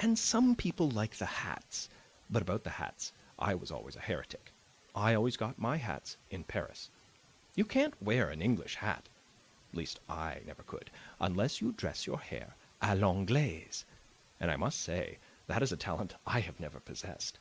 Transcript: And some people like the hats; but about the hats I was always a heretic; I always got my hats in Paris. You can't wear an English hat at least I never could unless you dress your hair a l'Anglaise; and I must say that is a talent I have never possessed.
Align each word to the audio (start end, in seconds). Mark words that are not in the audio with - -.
And 0.00 0.18
some 0.18 0.56
people 0.56 0.88
like 0.88 1.16
the 1.16 1.26
hats; 1.26 1.90
but 2.30 2.40
about 2.40 2.64
the 2.64 2.70
hats 2.70 3.12
I 3.38 3.54
was 3.54 3.70
always 3.70 3.96
a 3.96 4.00
heretic; 4.00 4.50
I 4.94 5.12
always 5.12 5.36
got 5.36 5.58
my 5.58 5.76
hats 5.76 6.16
in 6.30 6.44
Paris. 6.44 6.88
You 7.54 7.66
can't 7.66 8.00
wear 8.02 8.30
an 8.30 8.40
English 8.40 8.76
hat 8.76 9.10
at 9.70 9.76
least 9.76 10.00
I 10.08 10.40
never 10.46 10.62
could 10.62 10.90
unless 11.20 11.60
you 11.60 11.72
dress 11.72 12.06
your 12.06 12.18
hair 12.18 12.56
a 12.80 12.96
l'Anglaise; 12.96 13.84
and 14.40 14.50
I 14.50 14.56
must 14.56 14.80
say 14.80 15.18
that 15.48 15.62
is 15.62 15.70
a 15.70 15.76
talent 15.76 16.14
I 16.26 16.40
have 16.40 16.58
never 16.58 16.80
possessed. 16.80 17.38